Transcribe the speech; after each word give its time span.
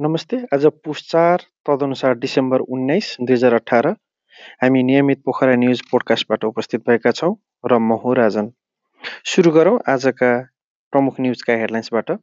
नमस्ते। 0.00 0.36
आज 0.54 0.64
पुस 0.84 1.00
४ 1.08 1.42
तदनुसार 1.68 2.14
डिसेम्बर 2.18 2.60
19, 2.74 3.08
2018 3.20 3.92
हामी 4.62 4.82
नियमित 4.82 5.20
पोखरा 5.24 5.54
न्युज 5.54 5.80
पोडकास्टबाट 5.90 6.44
उपस्थित 6.44 6.80
भएका 6.88 7.10
छौँ 7.10 7.34
र 7.64 7.78
म 7.78 7.98
हुँ 8.04 8.14
राजन। 8.16 8.48
सुरु 9.24 9.50
गरौँ 9.50 9.78
आजका 9.88 10.30
प्रमुख 10.92 11.20
न्युजका 11.20 11.52
हेडलाइन्सबाट। 11.52 12.16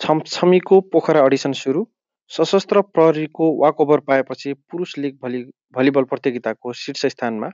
छमछमीको 0.00 0.80
पोखरा 0.92 1.24
अडिसन 1.24 1.52
सुरु। 1.62 1.84
सशस्त्र 2.30 2.80
प्रहरीको 2.92 3.50
वाकओभर 3.62 4.00
पाएपछि 4.04 4.52
पुरुष 4.52 4.96
लिग 4.98 5.18
भलि 5.22 5.44
भलिबल 5.76 6.04
प्रतियोगिताको 6.12 6.72
शीर्ष 6.76 7.06
स्थानमा 7.16 7.48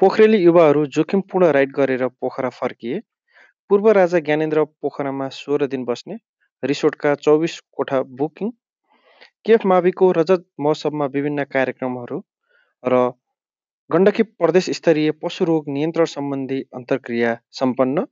पोखरेली 0.00 0.42
युवाहरू 0.42 0.86
जोखिमपूर्ण 0.96 1.52
राइड 1.52 1.72
गरेर 1.72 2.06
पोखरा 2.08 2.50
फर्किए। 2.52 3.00
पूर्व 3.70 3.90
राजा 3.92 4.18
ज्ञानेन्द्र 4.26 4.64
पोखरामा 4.82 5.28
सोह्र 5.38 5.66
दिन 5.68 5.84
बस्ने 5.84 6.16
रिसोर्टका 6.62 7.14
चौबिस 7.20 7.58
कोठा 7.72 8.00
बुकिङ 8.18 8.50
केफ 9.44 9.66
माविको 9.66 10.10
रजत 10.12 10.44
महोत्सवमा 10.60 11.06
विभिन्न 11.14 11.44
कार्यक्रमहरू 11.50 12.18
र 12.82 13.00
गण्डकी 13.90 14.22
प्रदेश 14.40 14.70
स्तरीय 14.70 15.10
पशु 15.22 15.44
रोग 15.44 15.68
नियन्त्रण 15.68 16.12
सम्बन्धी 16.12 16.60
अन्तर्क्रिया 16.74 17.34
सम्पन्न 17.52 18.06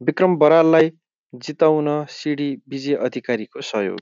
विक्रम 0.00 0.36
बराललाई 0.36 0.90
जिताउन 1.34 1.88
सिडी 2.10 2.50
विजय 2.68 2.94
अधिकारीको 3.06 3.60
सहयोग। 3.60 4.00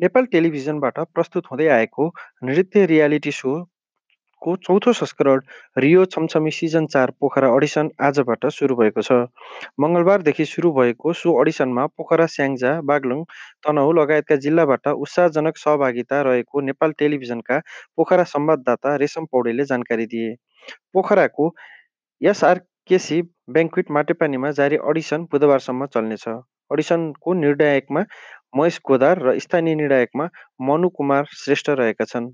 नेपाल 0.00 0.26
टेलिभिजनबाट 0.26 0.98
प्रस्तुत 1.14 1.50
हुँदै 1.50 1.68
आएको 1.72 2.06
नृत्य 2.44 2.84
रियालिटी 2.86 3.32
सो 3.32 3.54
को 4.44 4.54
चौथो 4.66 4.92
संस्करण 4.92 5.40
रियो 5.78 6.04
छमछमी 6.14 6.50
सिजन 6.56 6.86
चार 6.94 7.10
पोखरा 7.20 7.48
अडिसन 7.56 7.90
आजबाट 8.08 8.46
सुरु 8.56 8.76
भएको 8.76 9.02
छ। 9.02 9.18
मङ्गलबारदेखि 9.80 10.44
सुरु 10.46 10.72
भएको 10.78 11.12
सो 11.20 11.34
अडिसनमा 11.40 11.86
पोखरा 11.96 12.26
स्याङ्जा 12.34 12.72
बागलुङ 12.90 13.22
तनहु 13.66 13.92
लगायतका 14.00 14.36
जिल्लाबाट 14.44 14.88
उत्साहजनक 14.96 15.56
सहभागिता 15.58 16.20
रहेको 16.28 16.60
नेपाल 16.70 16.92
टेलिभिजनका 16.98 17.58
पोखरा 17.96 18.24
संवाददाता 18.34 18.96
रेशम 19.04 19.24
पौडेलले 19.32 19.64
जानकारी 19.72 20.06
दिए। 20.14 20.34
पोखराको 20.94 21.50
एसआरकेसी 22.20 23.20
ब्याङ्क्विट 23.54 23.90
माटेपानीमा 23.90 24.50
जारी 24.60 24.76
अडिसन 24.90 25.28
बुधबारसम्म 25.32 25.86
चल्नेछ। 25.94 26.28
अडिसनको 26.72 27.32
निर्णायकमा 27.40 28.02
महेश 28.56 28.80
गोदार 28.88 29.22
र 29.22 29.38
स्थानीय 29.40 29.74
निर्णायकमा 29.74 30.26
मनु 30.68 30.88
कुमार 30.96 31.24
श्रेष्ठ 31.34 31.70
रहेका 31.80 32.04
छन्। 32.06 32.32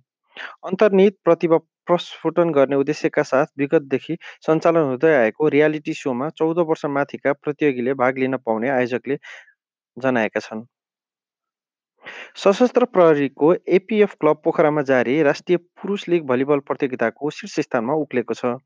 अन्तर्निहित 0.64 1.16
प्रतिभा 1.24 1.58
प्रस्फुटन 1.86 2.50
गर्ने 2.52 2.76
उद्देश्यका 2.76 3.22
साथ 3.22 3.46
विगतदेखि 3.58 4.16
सञ्चालन 4.46 4.90
हुँदै 4.90 5.14
आएको 5.14 5.48
रियालिटी 5.48 5.94
सोमा 5.94 6.28
चौध 6.38 6.58
वर्ष 6.68 6.84
माथिका 6.96 7.32
प्रतियोगीले 7.44 7.94
भाग 8.02 8.18
लिन 8.18 8.36
पाउने 8.36 8.68
आयोजकले 8.70 9.16
जनाएका 9.96 10.40
छन्। 10.40 10.64
सशस्त्र 12.36 12.84
प्रहरीको 12.86 13.54
एपिएफ 13.68 14.14
क्लब 14.20 14.40
पोखरामा 14.44 14.82
जारी 14.84 15.22
राष्ट्रिय 15.22 15.56
पुरुष 15.58 16.08
लिग 16.08 16.26
भलिबल 16.26 16.58
प्रतियोगिताको 16.68 17.30
शीर्ष 17.30 17.60
स्थानमा 17.60 17.94
उक्लेको 18.04 18.34
छ। 18.34 18.56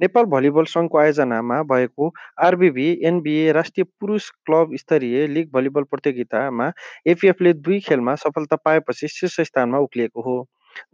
नेपाल 0.00 0.24
भलिबल 0.26 0.64
सङ्घको 0.64 0.98
आयोजनामा 0.98 1.62
भएको 1.64 2.12
आरबिभी 2.46 2.86
एनबिए 3.06 3.52
राष्ट्रिय 3.52 3.84
पुरुष 4.00 4.28
क्लब 4.46 4.76
स्तरीय 4.76 5.26
लिग 5.26 5.50
भलिबल 5.54 5.82
प्रतियोगितामा 5.90 6.70
एपिएफले 7.06 7.52
दुई 7.66 7.80
खेलमा 7.88 8.14
सफलता 8.24 8.56
पाएपछि 8.64 9.08
शीर्ष 9.08 9.40
स्थानमा 9.50 9.78
उक्लिएको 9.78 10.22
हो। 10.22 10.36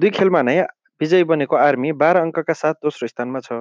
दुई 0.00 0.10
खेलमा 0.18 0.42
नै 0.42 0.56
विजयी 1.00 1.24
बनेको 1.32 1.56
आर्मी 1.58 1.92
बाह्र 2.02 2.22
अङ्कका 2.26 2.54
साथ 2.60 2.84
दोस्रो 2.84 3.08
स्थानमा 3.08 3.40
छ। 3.40 3.58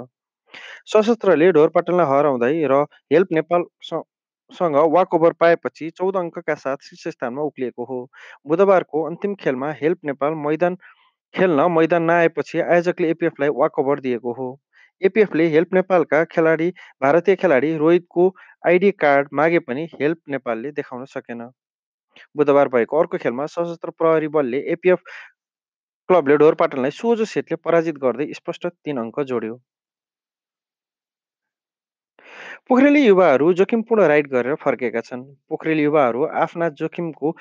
सशस्त्रले 0.91 1.51
ढोरपाटनलाई 1.57 2.11
हराउँदै 2.11 2.53
र 2.71 2.83
हेल्प 3.13 3.33
नेपाल 3.39 3.65
सँग 4.51 4.75
वाकओभर 4.91 5.33
पाएपछि 5.39 5.89
चौध 5.97 6.17
अङ्कका 6.17 6.55
साथ 6.59 6.85
शीर्ष 6.89 7.07
स्थानमा 7.15 7.41
उक्लिएको 7.49 7.85
हो। 7.85 7.99
बुधबारको 8.47 9.03
अन्तिम 9.09 9.33
खेलमा 9.41 9.71
हेल्प 9.81 9.99
नेपाल 10.05 10.39
मैदान 10.45 10.77
खेल्न 11.33 11.65
मैदान 11.71 12.03
नआएपछि 12.03 12.59
आयोजकले 12.61 13.09
एपिएफलाई 13.11 13.50
वाकओभर 13.56 14.00
दिएको 14.00 14.33
हो। 14.33 14.47
एपिएफले 15.01 15.47
हेल्प 15.50 15.73
नेपालका 15.73 16.23
खेलाडी 16.31 16.69
भारतीय 17.01 17.35
खेलाडी 17.35 17.75
रोहितको 17.77 18.29
आइडी 18.67 18.91
कार्ड 19.03 19.27
मागे 19.39 19.59
पनि 19.67 19.88
हेल्प 20.01 20.19
नेपालले 20.29 20.72
देखाउन 20.79 21.06
सकेन। 21.16 21.50
बुधबार 22.38 22.67
भएको 22.69 23.00
अर्को 23.00 23.17
खेलमा 23.17 23.45
सशस्त्र 23.45 23.89
प्रहरी 24.00 24.27
बलले 24.35 24.63
एपिएफ 24.73 25.03
क्लबले 26.09 26.35
ढोरपाटनलाई 26.38 26.91
सोझो 26.97 27.25
सेटले 27.28 27.56
पराजित 27.63 27.97
गर्दै 28.03 28.28
स्पष्ट 28.35 28.68
तीन 28.68 28.97
अङ्क 29.00 29.19
जोड्यो। 29.29 29.56
पोखरेली 32.69 33.01
युवाहरू 33.01 33.51
जोखिमपूर्ण 33.53 34.06
राइड 34.07 34.28
गरेर 34.29 34.56
फर्केका 34.62 35.01
छन्। 35.01 35.23
पोखरेली 35.50 35.84
युवाहरू 35.84 36.23
आफ्ना 36.41 36.69
जोखिमको 36.79 37.35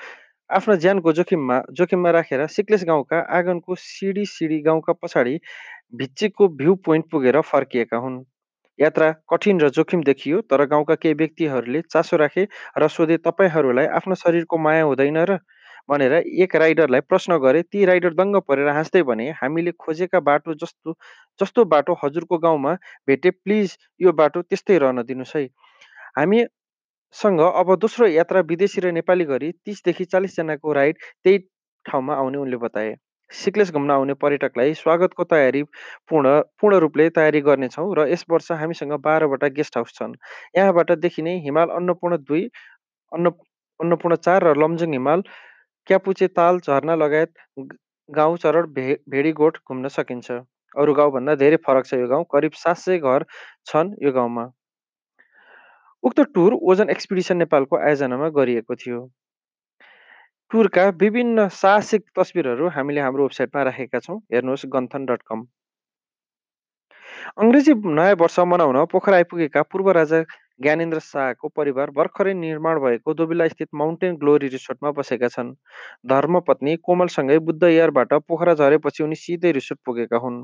आफ्ना 0.49 0.75
ज्यानको 0.83 1.13
जोखिममा 1.13 1.61
जोखिममा 1.73 2.11
राखेर 2.11 2.45
सिक्लेस 2.49 2.83
गाउँका 2.87 3.19
आँगनको 3.37 3.75
सिडी 3.77 4.25
सिडी 4.27 4.59
गाउँका 4.61 4.93
पछाडि 5.01 5.39
भिच्चीको 5.95 6.47
भ्यू 6.57 6.75
पोइन्ट 6.85 7.09
पुगेर 7.11 7.39
फर्किएका 7.43 7.97
हुन्। 7.97 8.23
यात्रा 8.79 9.11
कठिन 9.31 9.59
र 9.61 9.69
जोखिम 9.71 10.03
देखियो 10.03 10.41
तर 10.51 10.65
गाउँका 10.67 10.95
केही 10.95 11.13
व्यक्तिहरूले 11.15 11.81
चासो 11.91 12.17
राखे 12.17 12.47
र 12.77 12.87
सोधे 12.89 13.17
तपाईँहरूलाई 13.25 13.87
आफ्नो 13.97 14.15
शरीरको 14.15 14.57
माया 14.59 14.83
हुँदैन 14.83 15.17
र 15.25 15.37
भनेर 15.89 16.13
एक 16.13 16.55
राइडरलाई 16.55 17.01
प्रश्न 17.09 17.37
गरे 17.39 17.61
ती 17.63 17.85
राइडर 17.85 18.13
दङ्ग 18.13 18.41
परेर 18.47 18.69
हाँस्दै 18.69 19.03
भने 19.03 19.29
हामीले 19.41 19.71
खोजेका 19.79 20.19
बाटो 20.21 20.53
जस्तो 20.63 20.95
जस्तो 21.39 21.65
बाटो 21.73 21.93
हजुरको 22.03 22.37
गाउँमा 22.39 22.73
भेटे 23.07 23.31
प्लिज 23.39 23.77
यो 24.01 24.11
बाटो 24.21 24.41
त्यस्तै 24.43 24.77
रहन 24.77 25.01
दिनुहोस् 25.03 25.35
है। 25.37 25.45
हामीसँग 26.17 27.41
अब 27.41 27.75
दोस्रो 27.79 28.07
यात्रा 28.09 28.39
विदेशी 28.49 28.81
र 28.81 28.91
नेपाली 28.93 29.25
गरी 29.25 29.51
तिसदेखि 29.65 30.05
चालिसजनाको 30.07 30.73
राइड 30.73 30.95
त्यही 31.23 31.37
ठाउँमा 31.85 32.13
आउने 32.15 32.37
उनले 32.37 32.57
बताए। 32.59 32.95
सिक्लेस 33.31 33.71
घुम्न 33.71 33.91
आउने 33.91 34.13
पर्यटकलाई 34.15 34.73
स्वागतको 34.73 35.23
तयारी 35.31 35.63
पूर्ण 36.09 36.39
पूर्ण 36.61 36.77
रूपले 36.79 37.09
तयारी 37.15 37.41
गर्नेछौँ 37.47 37.87
र 37.97 38.07
यस 38.09 38.23
वर्ष 38.29 38.51
हामीसँग 38.61 38.93
बाह्रवटा 39.03 39.47
गेस्ट 39.57 39.77
हाउस 39.77 39.93
छन्। 39.95 40.13
यहाँबाट 40.57 40.91
देखिने 40.99 41.35
हिमाल 41.45 41.69
अन्नपूर्ण 41.77 42.17
दुई 42.23 42.43
अन्न 43.11 43.31
अन्नपूर्ण 43.79 44.15
चार 44.25 44.43
र 44.43 44.55
लमजुङ 44.57 44.93
हिमाल 44.93 45.23
क्यापुचे 45.87 46.27
ताल 46.27 46.57
झरना 46.59 46.95
लगायत 46.95 47.33
गाउँ 48.09 48.37
चरण 48.37 48.65
भे 48.73 48.95
भेडीगोठ 49.09 49.57
घुम्न 49.67 49.87
सकिन्छ? 49.87 50.31
अरू 50.75 50.93
गाउँभन्दा 50.93 51.35
धेरै 51.35 51.57
फरक 51.65 51.85
छ 51.85 51.93
यो 51.93 52.07
गाउँ। 52.07 52.25
करिब 52.31 52.51
सात 52.55 52.77
सय 52.77 52.97
घर 52.99 53.23
छन् 53.65 53.93
यो 54.03 54.11
गाउँमा। 54.11 54.45
उक्त 56.03 56.19
टुर 56.35 56.53
ओजन 56.71 56.89
एक्सपिडिसन 56.89 57.37
नेपालको 57.37 57.77
आयोजनामा 57.77 58.29
गरिएको 58.35 58.75
थियो। 58.75 58.99
टुरका 60.51 60.87
विभिन्न 60.99 61.47
साहसिक 61.51 62.03
तस्विरहरू 62.15 62.67
हामीले 62.69 63.01
हाम्रो 63.01 63.23
वेबसाइटमा 63.23 63.63
राखेका 63.63 63.99
छौँ। 63.99 64.17
हेर्नुहोस् 64.33 64.65
गन्थन 64.75 65.05
डट 65.05 65.21
कम। 65.27 65.39
अङ्ग्रेजी 67.43 67.73
नयाँ 67.97 68.15
वर्ष 68.21 68.39
मनाउन 68.51 68.85
पोखरा 68.91 69.17
आइपुगेका 69.17 69.61
पूर्व 69.71 69.91
राजा 69.97 70.21
ज्ञानेन्द्र 70.59 70.99
शाहको 70.99 71.47
परिवार 71.55 71.89
भर्खरै 71.97 72.33
निर्माण 72.33 72.79
भएको 72.79 73.13
दोबिला 73.13 73.47
स्थित 73.47 73.67
माउन्टेन 73.75 74.15
ग्लोरी 74.17 74.47
रिसोर्टमा 74.47 74.91
बसेका 74.91 75.27
छन्। 75.27 75.51
धर्मपत्नी 76.09 76.75
कोमलसँगै 76.83 77.37
बुद्ध 77.39 77.63
एयरबाट 77.63 78.13
पोखरा 78.27 78.53
झरेपछि 78.53 79.03
उनी 79.03 79.15
सिधै 79.15 79.51
रिसोर्ट 79.51 79.79
पुगेका 79.85 80.17
हुन्। 80.17 80.39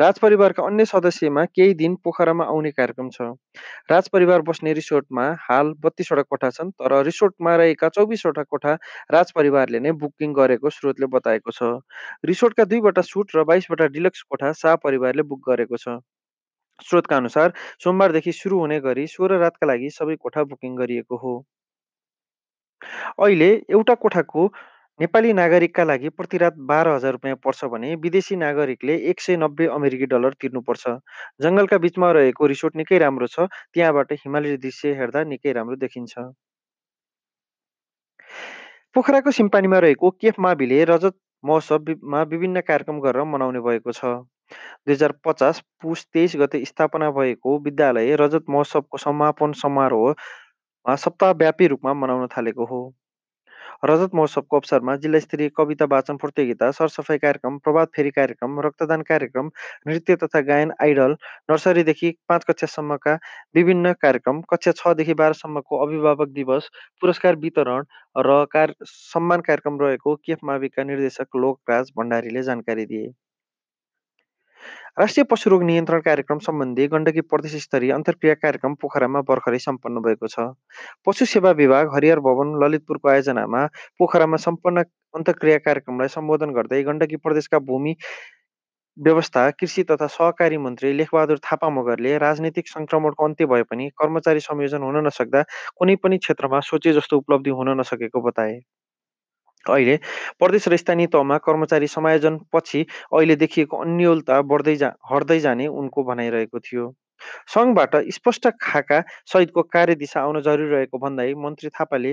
राजपरिवारका 0.00 0.62
अन्य 0.62 0.84
सदस्यमा 0.84 1.44
केही 1.54 1.74
दिन 1.74 1.94
पोखरामा 2.04 2.44
आउने 2.46 2.70
कार्यक्रम 2.72 3.10
छ। 3.10 3.30
राजपरिवार 3.90 4.42
बस्ने 4.42 4.72
रिसोर्टमा 4.72 5.28
हाल 5.40 5.72
बत्तीसवटा 5.80 6.22
कोठा 6.22 6.50
छन् 6.50 6.70
तर 6.72 7.02
रिसोर्टमा 7.04 7.56
रहेका 7.56 7.88
चौबिसवटा 7.94 8.42
कोठा 8.50 8.74
राजपरिवारले 9.12 9.80
नै 9.80 9.92
बुकिङ 10.02 10.34
गरेको 10.34 10.70
स्रोतले 10.70 11.06
बताएको 11.14 11.50
छ। 11.52 11.70
रिसोर्टका 12.26 12.64
दुईवटा 12.66 13.02
सुट 13.04 13.36
र 13.36 13.44
बाइसवटा 13.46 13.86
डिलक्स 13.94 14.22
कोठा 14.30 14.52
शाह 14.58 14.76
परिवारले 14.84 15.22
बुक 15.22 15.48
गरेको 15.48 15.76
छ। 15.78 15.98
स्रोतका 16.84 17.16
अनुसार 17.16 17.52
सोमबारदेखि 17.84 18.32
सुरु 18.32 18.58
हुने 18.60 18.80
गरी 18.80 19.06
सोह्र 19.08 19.38
रातका 19.40 19.66
लागि 19.66 19.90
सबै 19.90 20.16
कोठा 20.16 20.42
बुकिङ 20.44 20.76
गरिएको 20.76 21.16
हो। 21.18 21.34
अहिले 23.18 23.50
एउटा 23.70 23.94
कोठाको 24.02 24.46
नेपाली 25.00 25.32
नागरिकका 25.32 25.84
लागि 25.84 26.08
प्रति 26.18 26.38
रात 26.38 26.54
बाह्र 26.68 26.88
हजार 26.88 27.12
रुपियाँ 27.12 27.36
पर्छ 27.44 27.64
भने 27.72 27.94
विदेशी 28.04 28.36
नागरिकले 28.36 28.96
एक 29.10 29.20
सय 29.20 29.36
नब्बे 29.36 29.66
अमेरिकी 29.76 30.06
डलर 30.12 30.34
तिर्नुपर्छ। 30.40 30.84
जङ्गलका 31.42 31.78
बिचमा 31.78 32.10
रहेको 32.18 32.46
रिसोर्ट 32.52 32.76
निकै 32.76 32.98
राम्रो 32.98 33.26
छ 33.26 33.48
त्यहाँबाट 33.72 34.12
हिमाली 34.24 34.56
दृश्य 34.58 34.94
हेर्दा 35.00 35.24
निकै 35.32 35.52
राम्रो 35.52 35.76
देखिन्छ। 35.84 36.14
पोखराको 38.96 39.30
सिम्पानीमा 39.38 39.78
रहेको 39.78 40.10
केफ 40.20 40.40
माविले 40.40 40.84
रजत 40.92 41.16
महोत्सवमा 41.44 42.22
विभिन्न 42.32 42.60
कार्यक्रम 42.68 43.00
गरेर 43.00 43.24
मनाउने 43.34 43.60
भएको 43.60 43.92
छ। 43.92 44.16
दुई 44.50 44.94
हजार 44.94 45.12
पचास 45.24 45.62
पुस 45.82 46.06
तेइस 46.12 46.36
गते 46.36 46.64
स्थापना 46.64 47.10
भएको 47.12 47.58
विद्यालय 47.64 48.14
रजत 48.16 48.44
महोत्सवको 48.50 48.98
समापन 48.98 49.52
समारोह 49.62 50.14
सप्ताहव्यापी 50.86 51.66
रूपमा 51.66 51.94
मनाउन 51.94 52.26
थालेको 52.36 52.64
हो 52.66 52.80
रजत 53.84 54.14
महोत्सवको 54.14 54.56
अवसरमा 54.56 54.94
जिल्ला 54.96 55.18
स्तरीय 55.18 55.48
कविता 55.56 55.84
वाचन 55.84 56.16
प्रतियोगिता, 56.16 56.70
सरसफाइ 56.70 57.18
कार्यक्रम, 57.18 57.58
प्रभात 57.58 57.88
फेरी 57.96 58.10
कार्यक्रम, 58.10 58.60
रक्तदान 58.60 59.02
कार्यक्रम, 59.02 59.50
नृत्य 59.86 60.16
तथा 60.16 60.40
गायन 60.40 60.72
आइडल, 60.82 61.16
नर्सरीदेखि 61.50 62.10
पाँच 62.28 62.44
कक्षासम्मका 62.44 63.18
विभिन्न 63.54 63.92
कार्यक्रम, 64.02 64.40
कक्षा 64.50 64.72
छदेखि 64.72 65.14
बाह्रसम्मको 65.14 65.82
अभिभावक 65.86 66.28
दिवस, 66.30 66.70
पुरस्कार 67.00 67.36
वितरण 67.36 67.84
र 68.20 68.44
कार 68.52 68.74
सम्मान 68.86 69.40
कार्यक्रम 69.40 69.80
रहेको 69.80 70.16
केफ 70.24 70.38
माविका 70.44 70.84
निर्देशक 70.84 71.36
लोकराज 71.36 71.92
भण्डारीले 71.98 72.42
जानकारी 72.42 72.86
दिए। 72.86 73.12
राष्ट्रिय 74.96 75.24
पशु 75.30 75.50
रोग 75.50 75.62
नियन्त्रण 75.62 76.00
कार्यक्रम 76.00 76.38
सम्बन्धी 76.38 76.86
गण्डकी 76.88 77.20
प्रदेश 77.30 77.54
स्तरीय 77.62 77.90
अन्तर्क्रिया 77.92 78.34
कार्यक्रम 78.34 78.74
पोखरामा 78.80 79.20
भर्खरै 79.28 79.58
सम्पन्न 79.58 80.00
भएको 80.06 80.28
छ। 80.34 80.44
पशु 81.06 81.26
सेवा 81.32 81.50
विभाग 81.58 81.92
हरिहर 81.94 82.20
भवन 82.26 82.54
ललितपुरको 82.62 83.08
आयोजनामा 83.08 83.64
पोखरामा 84.00 84.36
सम्पन्न 84.46 84.84
अन्तर्क्रिया 85.20 85.58
कार्यक्रमलाई 85.66 86.08
सम्बोधन 86.16 86.54
गर्दै 86.58 86.82
गण्डकी 86.88 87.16
प्रदेशका 87.26 87.58
भूमि 87.68 87.94
व्यवस्था 88.98 89.44
कृषि 89.60 89.84
तथा 89.90 90.06
सहकारी 90.16 90.58
मन्त्री 90.64 90.92
लेखबहादुर 91.02 91.44
थापा 91.44 91.68
मगरले 91.80 92.16
राजनीतिक 92.24 92.68
सङ्क्रमणको 92.68 93.24
अन्त्य 93.24 93.46
भए 93.52 93.68
पनि 93.70 93.90
कर्मचारी 94.00 94.40
संयोजन 94.48 94.88
हुन 94.88 95.06
नसक्दा 95.06 95.42
कुनै 95.76 95.96
पनि 96.06 96.18
क्षेत्रमा 96.24 96.60
सोचे 96.70 96.96
जस्तो 97.00 97.20
उपलब्धि 97.24 97.58
हुन 97.60 97.76
नसकेको 97.80 98.24
बताए। 98.30 98.56
अहिले 99.70 99.96
प्रदेश 100.38 100.68
र 100.68 100.76
स्थानीय 100.76 101.06
तहमा 101.08 101.38
कर्मचारी 101.46 101.86
समायोजन 101.88 102.38
पछि 102.52 102.80
अहिले 103.12 103.36
देखिएको 103.36 103.76
अन्यलता 103.84 104.40
बढ्दै 104.52 104.76
जा 104.76 104.92
हट्दै 105.10 105.38
जाने 105.40 105.66
उनको 105.80 106.04
भनाइरहेको 106.04 106.58
थियो। 106.60 106.84
सङ्घबाट 107.48 107.96
स्पष्ट 108.14 108.48
खाका 108.62 109.00
सहितको 109.32 109.62
कार्यदिशा 109.74 110.20
आउन 110.22 110.40
जरुरी 110.42 110.70
रहेको 110.70 110.98
भन्दै 110.98 111.32
मन्त्री 111.44 111.68
थापाले 111.70 112.12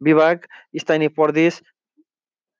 विभाग, 0.00 0.46
स्थानीय 0.76 1.08
प्रदेश 1.18 1.60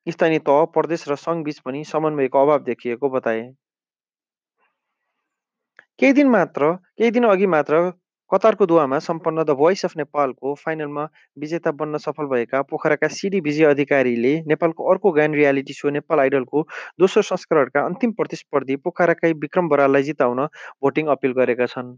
स्थानीय 0.06 0.38
तह, 0.40 0.64
प्रदेश 0.74 1.08
र 1.08 1.16
सङ्घ 1.16 1.44
बीच 1.44 1.58
पनि 1.60 1.84
समन्वयको 1.84 2.42
अभाव 2.42 2.62
देखिएको 2.64 3.08
बताए। 3.10 3.42
केही 6.00 6.12
दिन 6.12 6.28
मात्र 6.28 6.72
केही 6.98 7.10
दिन 7.10 7.24
अघि 7.26 7.46
मात्र 7.46 7.80
कतारको 8.30 8.66
दोहामा 8.66 8.98
सम्पन्न 9.04 9.42
द 9.44 9.54
भोइस 9.58 9.84
अफ 9.84 9.96
नेपालको 9.96 10.52
फाइनलमा 10.58 11.06
विजेता 11.38 11.70
बन्न 11.78 11.98
सफल 11.98 12.26
भएका 12.32 12.60
पोखराका 12.70 13.08
सिडी 13.14 13.40
विजय 13.46 13.64
अधिकारीले 13.66 14.34
नेपालको 14.48 14.90
अर्को 14.90 15.12
गायन 15.16 15.34
रियालिटी 15.34 15.74
सो 15.74 15.90
नेपाल 15.96 16.20
आइडलको 16.20 16.62
दोस्रो 17.00 17.22
संस्करणका 17.30 17.84
अन्तिम 17.86 18.12
प्रतिस्पर्धी 18.20 18.76
पोखराकै 18.86 19.32
विक्रम 19.42 19.68
बराललाई 19.68 20.02
जिताउन 20.04 20.46
भोटिङ 20.46 21.12
अपिल 21.16 21.36
गरेका 21.40 21.66
छन्। 21.74 21.92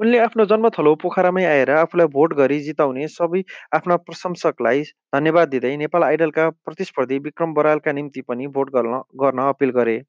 उनले 0.00 0.18
आफ्नो 0.18 0.44
जन्मथलो 0.50 0.94
पोखरामै 1.02 1.44
आएर 1.46 1.70
आफूलाई 1.72 2.06
भोट 2.14 2.32
गरी 2.36 2.60
जिताउने 2.62 3.08
सबै 3.10 3.42
आफ्ना 3.76 3.96
प्रशंसकलाई 4.06 4.82
धन्यवाद 5.14 5.48
दिँदै 5.50 5.76
नेपाल 5.82 6.04
आइडलका 6.04 6.48
प्रतिस्पर्धी 6.66 7.18
विक्रम 7.26 7.54
बरालका 7.54 7.92
निम्ति 7.98 8.20
पनि 8.28 8.46
भोट 8.56 8.78
गर्न 8.78 9.02
गर्न 9.22 9.48
अपिल 9.48 9.70
गरे। 9.76 10.00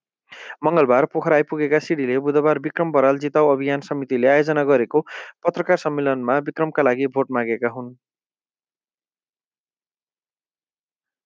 मङ्गलबार 0.66 1.06
पोखरा 1.14 1.36
आइपुगेका 1.36 1.80
सिडीले 1.80 2.18
बुधबार 2.28 2.60
विक्रम 2.60 2.92
बराल 2.92 3.18
जिताउ 3.20 3.52
अभियान 3.54 3.82
समितिले 3.82 4.28
आयोजना 4.28 4.64
गरेको 4.66 5.06
पत्रकार 5.46 5.78
सम्मेलनमा 5.80 6.38
विक्रमका 6.48 6.84
लागि 6.84 7.08
भोट 7.16 7.32
मागेका 7.32 7.70
हुन्। 7.72 7.94